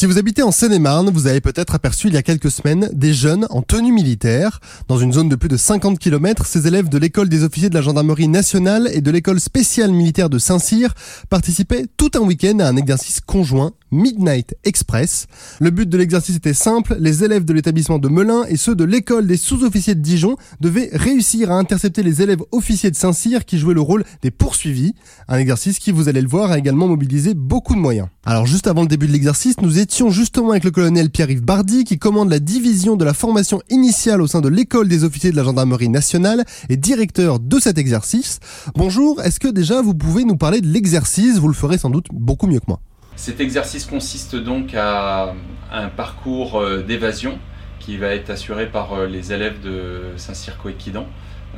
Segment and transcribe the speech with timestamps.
[0.00, 3.12] Si vous habitez en Seine-et-Marne, vous avez peut-être aperçu il y a quelques semaines des
[3.12, 4.58] jeunes en tenue militaire.
[4.88, 7.74] Dans une zone de plus de 50 km, ces élèves de l'école des officiers de
[7.74, 10.94] la gendarmerie nationale et de l'école spéciale militaire de Saint-Cyr
[11.28, 15.26] participaient tout un week-end à un exercice conjoint Midnight Express.
[15.58, 18.84] Le but de l'exercice était simple, les élèves de l'établissement de Melun et ceux de
[18.84, 23.58] l'école des sous-officiers de Dijon devaient réussir à intercepter les élèves officiers de Saint-Cyr qui
[23.58, 24.94] jouaient le rôle des poursuivis.
[25.28, 28.08] Un exercice qui, vous allez le voir, a également mobilisé beaucoup de moyens.
[28.24, 31.84] Alors juste avant le début de l'exercice, nous étions justement avec le colonel Pierre-Yves Bardy
[31.84, 35.36] qui commande la division de la formation initiale au sein de l'école des officiers de
[35.36, 38.40] la gendarmerie nationale et directeur de cet exercice.
[38.74, 41.38] Bonjour, est-ce que déjà vous pouvez nous parler de l'exercice?
[41.38, 42.80] Vous le ferez sans doute beaucoup mieux que moi.
[43.16, 45.34] Cet exercice consiste donc à
[45.70, 47.38] un parcours euh, d'évasion
[47.78, 51.06] qui va être assuré par euh, les élèves de Saint-Cyr-Coëquidan.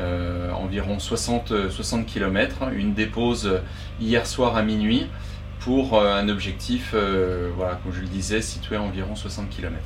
[0.00, 3.60] Euh, environ 60, 60 km, une dépose
[4.00, 5.06] hier soir à minuit
[5.64, 6.94] pour un objectif,
[7.56, 9.76] voilà, comme je le disais, situé à environ 60 km.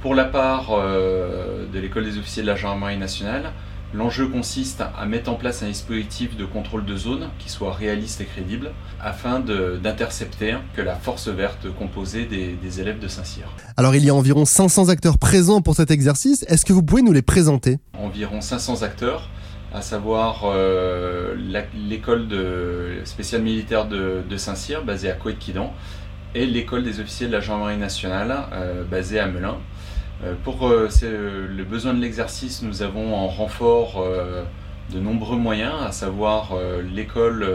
[0.00, 3.52] Pour la part de l'école des officiers de la gendarmerie nationale,
[3.94, 8.20] L'enjeu consiste à mettre en place un dispositif de contrôle de zone qui soit réaliste
[8.20, 13.44] et crédible afin d'intercepter que la force verte composée des, élèves de Saint-Cyr.
[13.76, 17.02] Alors il y a environ 500 acteurs présents pour cet exercice, est-ce que vous pouvez
[17.02, 17.78] nous les présenter?
[17.98, 19.30] Environ 500 acteurs,
[19.76, 21.34] à savoir euh,
[21.74, 22.28] l'école
[23.04, 25.70] spéciale militaire de, Saint-Cyr basée à Coëquidan
[26.34, 29.58] et l'école des officiers de la gendarmerie nationale euh, basée à Melun.
[30.24, 34.02] Euh, pour le besoin de l'exercice, nous avons en renfort
[34.92, 36.54] de nombreux moyens, à savoir
[36.94, 37.46] l'école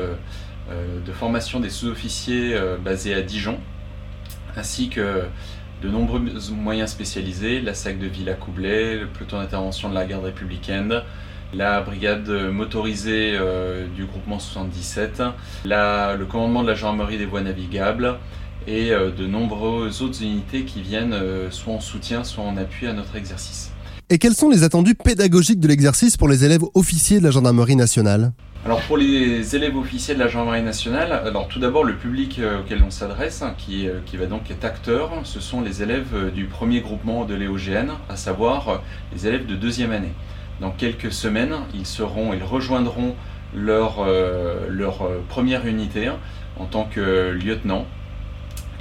[0.69, 3.58] de formation des sous-officiers basée à Dijon,
[4.55, 5.23] ainsi que
[5.81, 11.02] de nombreux moyens spécialisés, la SAC de Villa-Coublet, le peloton d'intervention de la garde républicaine,
[11.53, 13.38] la brigade motorisée
[13.95, 15.23] du groupement 77,
[15.66, 18.17] le commandement de la gendarmerie des voies navigables,
[18.67, 22.88] et euh, de nombreuses autres unités qui viennent euh, soit en soutien, soit en appui
[22.88, 23.71] à notre exercice.
[24.09, 27.77] Et quels sont les attendus pédagogiques de l'exercice pour les élèves officiers de la gendarmerie
[27.77, 28.33] nationale?
[28.64, 32.59] Alors pour les élèves officiers de la gendarmerie nationale, alors tout d'abord le public euh,
[32.59, 36.45] auquel on s'adresse, hein, qui, qui, va donc être acteur, ce sont les élèves du
[36.45, 38.83] premier groupement de l'EOGN, à savoir
[39.14, 40.11] les élèves de deuxième année.
[40.61, 43.16] Dans quelques semaines, ils seront, ils rejoindront
[43.54, 44.08] leur,
[44.70, 46.10] leur première unité
[46.58, 47.86] en tant que lieutenant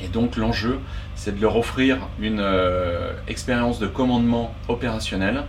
[0.02, 0.78] et donc l'enjeu,
[1.14, 5.44] c'est de leur offrir une euh, expérience de commandement opérationnel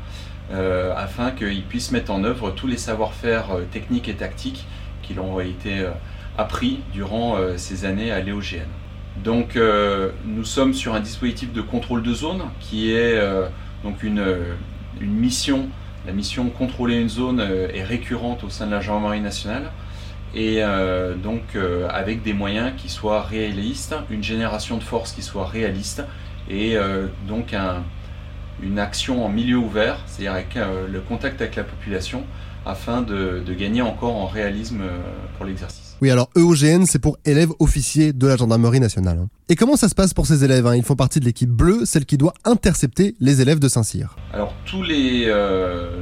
[0.51, 4.65] euh, afin qu'ils puissent mettre en œuvre tous les savoir-faire euh, techniques et tactiques
[5.01, 5.85] qui leur ont été
[6.37, 8.67] appris durant ces années à l'EOGN.
[9.23, 9.59] Donc
[10.25, 13.19] nous sommes sur un dispositif de contrôle de zone qui est
[13.83, 14.23] donc une,
[15.01, 15.67] une, mission.
[16.05, 19.71] La mission contrôler une zone est récurrente au sein de la gendarmerie nationale
[20.33, 25.21] et euh, donc euh, avec des moyens qui soient réalistes, une génération de force qui
[25.21, 26.03] soit réaliste
[26.49, 27.53] et euh, donc
[28.61, 32.23] une action en milieu ouvert, c'est-à-dire avec le contact avec la population
[32.65, 34.83] afin de, gagner encore en réalisme
[35.35, 35.80] pour l'exercice.
[36.01, 39.19] Oui, alors EOGN, c'est pour élèves officiers de la gendarmerie nationale.
[39.19, 39.27] Hein.
[39.49, 40.75] Et comment ça se passe pour ces élèves hein?
[40.75, 44.15] Ils font partie de l'équipe bleue, celle qui doit intercepter les élèves de Saint-Cyr.
[44.33, 45.31] Alors tous les,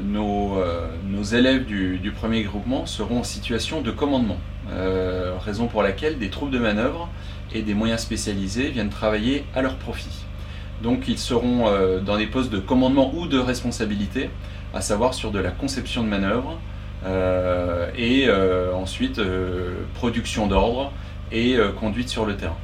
[0.05, 0.57] nos,
[1.19, 4.38] nos élèves du, premier groupement seront en situation de commandement,
[4.71, 7.09] euh, raison pour laquelle des troupes de manœuvre
[7.53, 10.25] et des moyens spécialisés viennent travailler à leur profit.
[10.81, 14.29] Donc ils seront euh, dans des postes de commandement ou de responsabilité,
[14.73, 16.69] à savoir sur de la conception de manœuvre euh,
[17.05, 18.27] et
[18.73, 19.21] ensuite
[19.93, 20.91] production d'ordre
[21.31, 22.57] et conduite sur le terrain.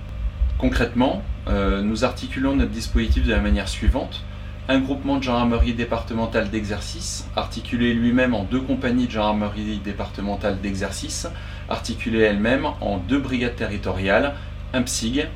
[0.57, 4.23] Concrètement, nous articulons notre dispositif de la manière suivante
[4.67, 11.27] un groupement de gendarmerie départementale d'exercice, articulé lui-même en deux compagnies de gendarmerie départementale d'exercice,
[11.69, 14.33] articulé elle-même en deux brigades territoriales,
[14.73, 15.27] un PSIG,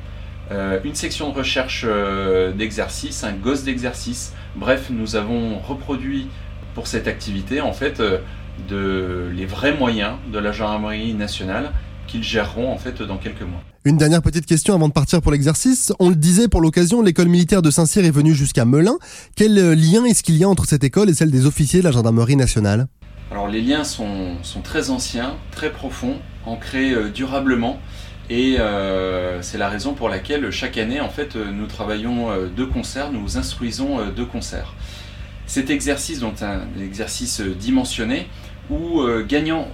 [0.50, 4.34] euh, une section de recherche euh, d'exercice, un gosse d'exercice.
[4.56, 6.26] Bref, nous avons reproduit
[6.74, 8.18] pour cette activité en fait euh,
[8.68, 11.72] de, les vrais moyens de la gendarmerie nationale
[12.06, 13.62] qu'ils géreront en fait dans quelques mois.
[13.86, 15.90] Une dernière petite question avant de partir pour l'exercice.
[16.00, 18.98] On le disait pour l'occasion, l'école militaire de Saint-Cyr est venue jusqu'à Melun.
[19.36, 21.84] Quel euh, lien est-ce qu'il y a entre cette école et celle des officiers de
[21.84, 22.88] la gendarmerie nationale?
[23.30, 27.80] Alors les liens sont, très anciens, très profonds, ancrés euh, durablement.
[28.28, 33.10] Et euh, c'est la raison pour laquelle chaque année, en fait, nous travaillons de concert,
[33.10, 34.74] nous instruisons de concert.
[35.46, 38.28] Cet exercice, donc un exercice dimensionné,
[38.70, 39.26] où, euh,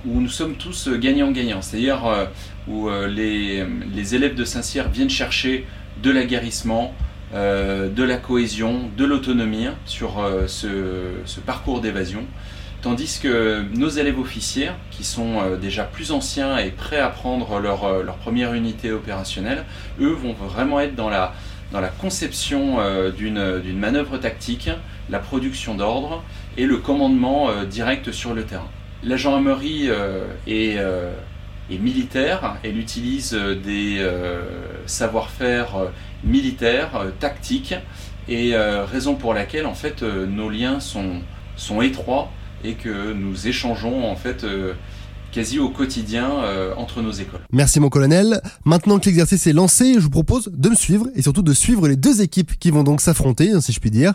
[0.06, 2.26] où nous sommes tous euh, gagnants-gagnants, c'est-à-dire euh,
[2.68, 5.66] où les, élèves de Saint-Cyr viennent chercher
[6.02, 6.94] de l'aguerrissement,
[7.32, 12.24] de la cohésion, de l'autonomie hein, sur ce, parcours d'évasion,
[12.82, 18.02] tandis que nos élèves officiers, qui sont déjà plus anciens et prêts à prendre leur,
[18.02, 19.64] leur première unité opérationnelle,
[20.00, 21.32] eux vont vraiment être dans la
[21.72, 22.78] dans la conception
[23.16, 24.70] d'une manœuvre tactique,
[25.08, 26.24] la production d'ordre
[26.56, 28.70] et le commandement direct sur le terrain.
[29.06, 29.88] La gendarmerie
[30.46, 30.76] est,
[31.70, 34.04] est, militaire, elle utilise des
[34.86, 35.92] savoir-faire
[36.24, 37.74] militaires, tactiques,
[38.28, 41.20] et raison pour laquelle en fait nos liens sont,
[41.56, 42.30] sont étroits
[42.64, 44.44] et que nous échangeons en fait
[45.36, 47.35] quasi au quotidien euh, entre nos écoles.
[47.52, 48.40] Merci mon colonel.
[48.64, 51.86] Maintenant que l'exercice est lancé, je vous propose de me suivre et surtout de suivre
[51.86, 54.14] les deux équipes qui vont donc s'affronter, hein, si je puis dire.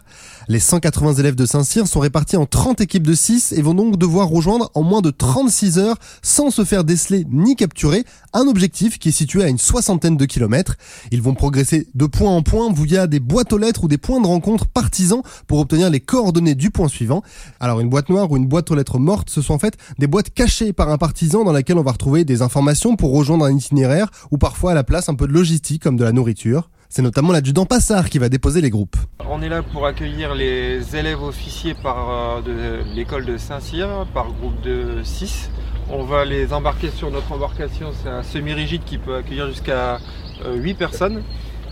[0.50, 3.98] Les 180 élèves de Saint-Cyr sont répartis en 30 équipes de 6 et vont donc
[3.98, 9.00] devoir rejoindre en moins de 36 heures, sans se faire déceler ni capturer, un objectif
[9.00, 10.76] qui est situé à une soixantaine de kilomètres.
[11.12, 14.22] Ils vont progresser de point en point via des boîtes aux lettres ou des points
[14.22, 17.24] de rencontre partisans pour obtenir les coordonnées du point suivant.
[17.60, 20.08] Alors une boîte noire ou une boîte aux lettres mortes, ce sont en fait des
[20.08, 23.56] boîtes cachées par un parti dans laquelle on va retrouver des informations pour rejoindre un
[23.56, 26.70] itinéraire ou parfois à la place un peu de logistique comme de la nourriture.
[26.90, 28.98] C'est notamment l'adjudant Passard qui va déposer les groupes.
[29.30, 34.60] On est là pour accueillir les élèves officiers euh, de l'école de Saint-Cyr par groupe
[34.62, 35.52] de 6.
[35.90, 40.00] On va les embarquer sur notre embarcation, c'est un semi-rigide qui peut accueillir jusqu'à
[40.46, 41.24] 8 euh, personnes.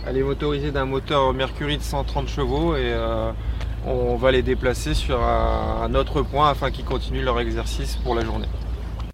[0.06, 3.32] Elle est motorisée d'un moteur Mercury de 130 chevaux et euh,
[3.86, 8.24] on va les déplacer sur un autre point afin qu'ils continuent leur exercice pour la
[8.24, 8.48] journée.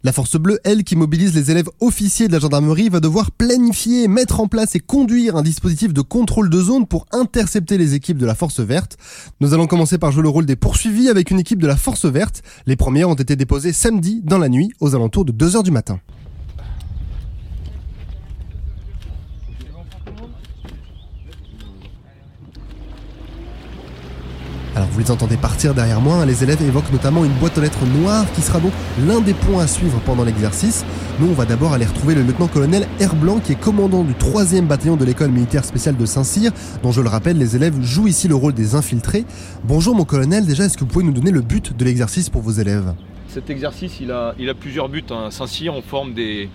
[0.06, 4.06] La Force Bleue, elle, qui mobilise les élèves officiers de la gendarmerie, va devoir planifier,
[4.06, 8.18] mettre en place et conduire un dispositif de contrôle de zone pour intercepter les équipes
[8.18, 8.98] de la Force Verte.
[9.40, 12.04] Nous allons commencer par jouer le rôle des poursuivis avec une équipe de la Force
[12.04, 12.44] Verte.
[12.66, 15.98] Les premières ont été déposées samedi dans la nuit, aux alentours de 2h du matin.
[24.76, 26.26] Alors vous les entendez partir derrière moi, hein.
[26.26, 28.73] les élèves évoquent notamment une boîte aux lettres noire qui sera donc
[29.06, 30.84] l'un des points à suivre pendant l'exercice.
[31.19, 34.96] Nous on va d'abord aller retrouver le lieutenant-colonel Herblanc qui est commandant du 3e bataillon
[34.96, 36.52] de l'école militaire spéciale de Saint-Cyr,
[36.82, 39.25] dont je le rappelle les élèves jouent ici le rôle des infiltrés.
[39.64, 42.43] Bonjour mon colonel, déjà est-ce que vous pouvez nous donner le but de l'exercice pour
[42.43, 42.93] vos élèves?
[43.28, 45.05] Cet exercice il a, plusieurs buts.
[45.08, 45.31] Hein.
[45.31, 46.50] Saint-Cyr on forme des,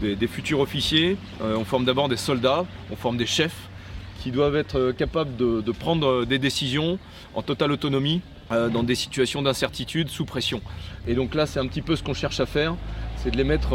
[0.00, 3.56] des, futurs officiers, euh, on forme d'abord des soldats, on forme des chefs
[4.26, 6.98] qui doivent être euh, capables de, prendre euh, des décisions
[7.36, 10.60] en totale autonomie euh, dans des situations d'incertitude, sous pression.
[11.06, 12.74] Et donc là, c'est un petit peu ce qu'on cherche à faire,
[13.18, 13.70] c'est de les mettre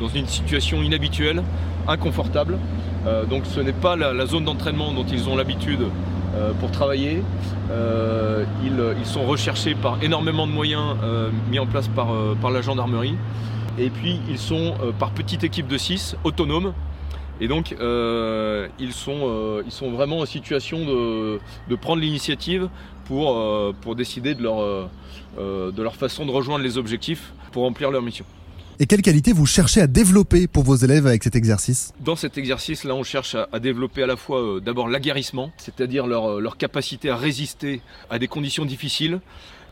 [0.00, 1.42] dans une situation inhabituelle,
[1.86, 2.58] inconfortable.
[3.30, 5.84] donc ce n'est pas la, zone d'entraînement dont ils ont l'habitude
[6.60, 7.22] pour travailler.
[8.64, 10.96] Ils, sont recherchés par énormément de moyens
[11.50, 12.08] mis en place par,
[12.42, 13.16] par la gendarmerie.
[13.78, 16.72] Et puis ils sont par petite équipe de 6, autonomes,
[17.40, 22.68] et donc, euh, ils, sont, euh, ils sont vraiment en situation de, prendre l'initiative
[23.04, 24.90] pour, euh, pour décider de leur,
[25.36, 28.24] de leur façon de rejoindre les objectifs pour remplir leur mission.
[28.80, 31.92] Et quelle qualité vous cherchez à développer pour vos élèves avec cet exercice?
[31.98, 36.56] Dans cet exercice-là, on cherche à, développer à la fois d'abord l'aguerrissement, c'est-à-dire leur, leur
[36.56, 39.20] capacité à résister à des conditions difficiles,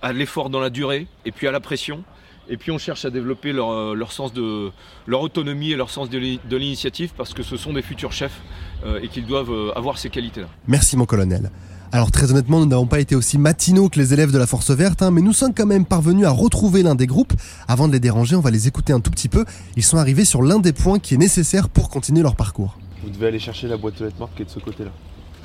[0.02, 2.02] à l'effort dans la durée et puis à la pression.
[2.48, 4.70] Et puis on cherche à développer leur, euh, sens de
[5.06, 6.18] leur autonomie et leur sens de
[6.56, 8.40] l'initiative parce que ce sont des futurs chefs
[8.84, 10.46] euh, et qu'ils doivent euh, avoir ces qualités-là.
[10.68, 11.50] Merci mon colonel.
[11.92, 14.70] Alors très honnêtement, nous n'avons pas été aussi matinaux que les élèves de la Force
[14.70, 17.32] Verte, hein, mais nous sommes quand même parvenus à retrouver l'un des groupes.
[17.68, 19.44] Avant de les déranger, on va les écouter un tout petit peu.
[19.76, 22.78] Ils sont arrivés sur l'un des points qui est nécessaire pour continuer leur parcours.
[23.02, 24.90] Vous devez aller chercher la boîte aux lettres morte qui est de ce côté-là.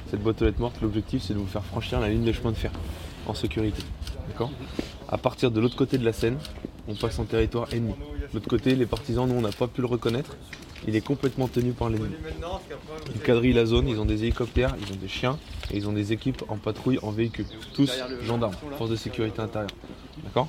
[0.10, 2.52] Cette boîte aux lettres morte, l'objectif c'est de vous faire franchir la ligne de chemin
[2.52, 2.72] de fer
[3.28, 3.84] en sécurité.
[4.28, 4.52] D'accord?
[5.10, 6.38] À partir de l'autre côté de la Seine,
[6.88, 7.94] on passe en territoire ennemi.
[7.94, 10.36] De l'autre côté, les partisans, nous, on n'a pas pu le reconnaître.
[10.88, 12.16] Il est complètement tenu par l'ennemi.
[13.14, 15.38] Ils quadrillent la zone, ils ont des hélicoptères, ils ont des chiens
[15.72, 17.46] et ils ont des équipes en patrouille en véhicule.
[17.74, 17.92] Tous
[18.24, 19.70] gendarmes, force de sécurité intérieure.
[20.24, 20.48] D'accord?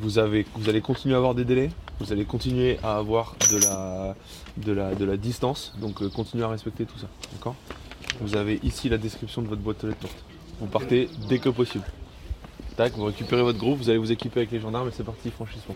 [0.00, 0.44] Vous, allez
[0.80, 3.34] continuer à avoir des délais, vous allez continuer à avoir
[4.62, 7.08] de la, distance, donc euh, continuez à respecter tout ça.
[7.32, 7.56] D'accord?
[8.20, 10.06] Vous avez ici la description de votre boîte aux lettres.
[10.60, 11.84] Vous partez dès que possible.
[12.78, 15.32] Tac, vous récupérez votre groupe, vous allez vous équiper avec les gendarmes et c'est parti,
[15.32, 15.74] franchissement.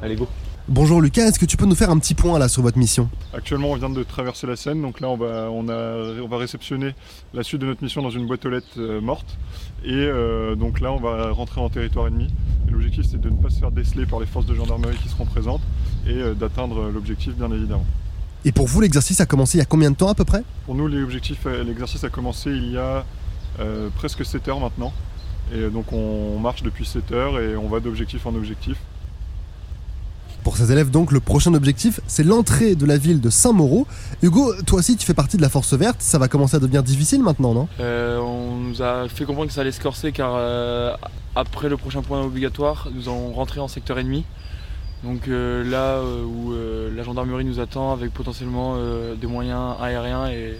[0.00, 0.28] Allez, go.
[0.68, 3.10] Bonjour Lucas, est-ce que tu peux nous faire un petit point là sur votre mission?
[3.34, 6.36] Actuellement, on vient de traverser la Seine, donc là, on va, on, a, on va
[6.36, 6.94] réceptionner
[7.34, 9.36] la suite de notre mission dans une boîte aux lettres euh, morte.
[9.82, 12.28] Et euh, donc là, on va rentrer en territoire ennemi.
[12.70, 15.26] L'objectif, c'est de ne pas se faire déceler par les forces de gendarmerie qui seront
[15.26, 15.62] présentes
[16.06, 17.84] et euh, d'atteindre l'objectif, bien évidemment.
[18.44, 20.44] Et pour vous, l'exercice a commencé il y a combien de temps à peu près?
[20.66, 23.04] Pour nous, l'exercice a commencé il y a
[23.60, 24.92] euh, presque 7 heures maintenant.
[25.54, 28.76] Et donc on marche depuis 7 heures et on va d'objectif en objectif.
[30.44, 33.86] Pour ces élèves, donc, le prochain objectif, c'est l'entrée de la ville de Saint-Mauro.
[34.22, 35.96] Hugo, toi aussi, tu fais partie de la Force Verte.
[35.98, 37.68] Ça va commencer à devenir difficile maintenant, non?
[37.80, 40.94] Euh, On nous a fait comprendre que ça allait se corser car euh,
[41.34, 44.24] après le prochain point obligatoire, nous allons rentrer en secteur ennemi.
[45.04, 46.52] Donc là où
[46.96, 48.76] la gendarmerie nous attend avec potentiellement
[49.20, 50.56] des moyens aériens et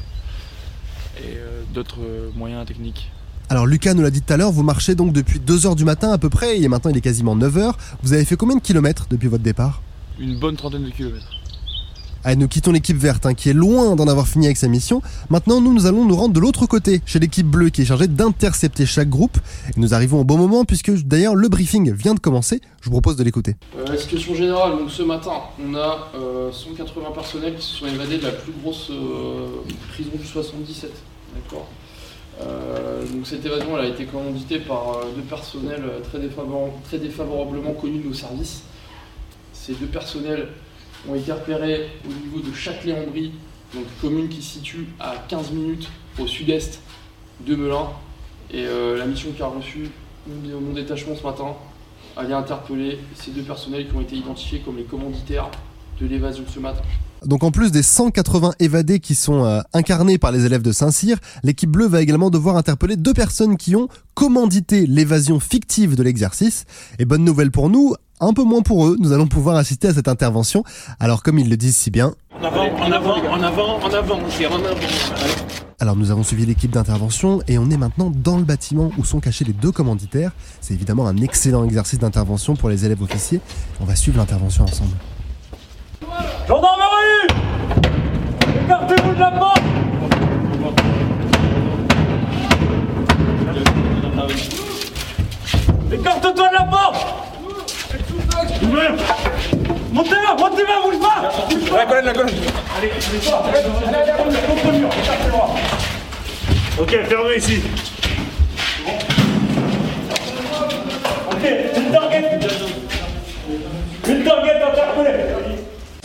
[1.73, 1.99] d'autres
[2.37, 3.11] moyens techniques.
[3.51, 6.13] Alors Lucas nous l'a dit tout à l'heure, vous marchez donc depuis 2h du matin
[6.13, 7.73] à peu près, et maintenant il est quasiment 9h.
[8.03, 9.81] Vous avez fait combien de kilomètres depuis votre départ?
[10.19, 11.31] Une bonne trentaine de kilomètres.
[12.25, 15.01] Allez, nous quittons l'équipe verte hein, qui est loin d'en avoir fini avec sa mission.
[15.31, 18.09] Maintenant, nous, nous allons nous rendre de l'autre côté, chez l'équipe bleue qui est chargée
[18.09, 19.39] d'intercepter chaque groupe.
[19.69, 22.61] Et nous arrivons au bon moment puisque d'ailleurs le briefing vient de commencer.
[22.83, 23.57] Je vous propose de l'écouter.
[23.79, 25.33] Euh, la situation générale, donc ce matin,
[25.65, 29.47] on a euh, 180 personnels qui se sont évadés de la plus grosse euh,
[29.95, 30.91] prison du 77.
[31.35, 31.69] D'accord?
[32.41, 37.73] Euh, donc cette évasion a été commanditée par euh, deux personnels très, défavorablement, très défavorablement
[37.73, 38.63] connus de nos services.
[39.53, 40.49] Ces deux personnels
[41.09, 43.33] ont été repérés au niveau de Châtelet-en-Brie,
[43.75, 46.81] donc commune qui se situe à 15 minutes au sud-est
[47.41, 47.89] de Melun.
[48.53, 49.91] Et euh, la mission qui a reçu
[50.27, 51.55] mon, mon détachement ce matin
[52.17, 55.51] allait interpeller ces deux personnels qui ont été identifiés comme les commanditaires
[56.01, 56.83] de l'évasion de ce matin.
[57.25, 61.19] Donc en plus des 180 évadés qui sont euh, incarnés par les élèves de Saint-Cyr,
[61.43, 66.65] l'équipe bleue va également devoir interpeller deux personnes qui ont commandité l'évasion fictive de l'exercice.
[66.99, 69.95] Et bonne nouvelle pour nous, un peu moins pour eux, nous allons pouvoir assister à
[69.95, 70.65] cette intervention.
[71.01, 72.15] Alors comme ils le disent si bien...
[72.41, 74.77] En avant, en avant, en avant, en avant, c'est en avant.
[75.81, 79.21] Alors nous avons suivi l'équipe d'intervention et on est maintenant dans le bâtiment où sont
[79.21, 80.33] cachés les deux commanditaires.
[80.61, 83.41] C'est évidemment un excellent exercice d'intervention pour les élèves officiers.
[83.81, 84.97] On va suivre l'intervention ensemble.
[88.69, 89.63] Écartez-vous de la porte.
[95.91, 97.07] Écarte-toi de la porte.
[99.91, 101.31] Montez-moi, montez-moi, bouge pas.
[101.75, 102.35] La colonne, la colonne
[102.77, 105.49] Allez, allez, allez, contre le mur, écartez-moi
[106.79, 107.63] Ok, fermez ici.
[111.33, 111.45] Ok,
[111.75, 111.91] une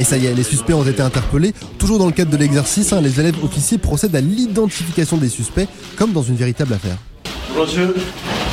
[0.04, 1.54] Et ça y est, les suspects ont été interpellés.
[1.78, 5.66] Toujours dans le cadre de l'exercice, hein, les élèves officiers procèdent à l'identification des suspects,
[5.96, 6.98] comme dans une véritable affaire.
[7.56, 7.96] Bonjour monsieur.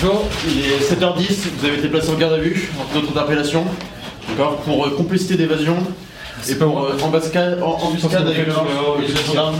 [0.00, 3.64] Bonjour, il est 7h10, vous avez été placé en garde à vue en notre interpellation.
[4.28, 5.76] D'accord Pour euh, complicité d'évasion
[6.48, 8.52] et pour euh, embuscade, en- embuscade avec le
[9.00, 9.56] les gendarmes.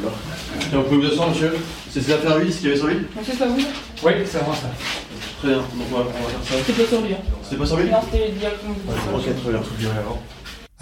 [0.00, 0.16] Voilà.
[0.72, 1.54] Et vous pouvez vous asseoir monsieur
[1.92, 4.44] C'est cette affaire lui, ce qu'il y avait sur lui C'est pas vous Oui, c'est
[4.44, 4.68] moi ça.
[5.38, 6.64] Très bien, donc on va, on va faire ça.
[6.66, 7.12] C'était pas sur lui.
[7.14, 7.18] Hein.
[7.44, 8.74] C'était pas sur lui Non, c'était directement.
[9.14, 9.60] Ok, très bien.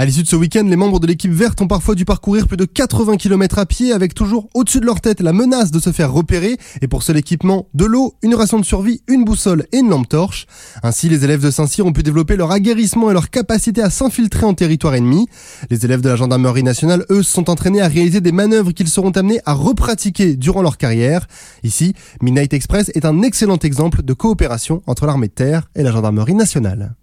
[0.01, 2.57] À l'issue de ce week-end, les membres de l'équipe verte ont parfois dû parcourir plus
[2.57, 5.93] de 80 km à pied avec toujours au-dessus de leur tête la menace de se
[5.93, 9.81] faire repérer et pour seul équipement, de l'eau, une ration de survie, une boussole et
[9.81, 10.47] une lampe torche.
[10.83, 14.47] Ainsi, les élèves de Saint-Cyr ont pu développer leur aguerrissement et leur capacité à s'infiltrer
[14.47, 15.27] en territoire ennemi.
[15.69, 19.11] Les élèves de la gendarmerie nationale, eux, sont entraînés à réaliser des manœuvres qu'ils seront
[19.11, 21.27] amenés à repratiquer durant leur carrière.
[21.63, 21.93] Ici,
[22.23, 26.35] Midnight Express est un excellent exemple de coopération entre l'armée de terre et la gendarmerie
[26.35, 26.95] nationale.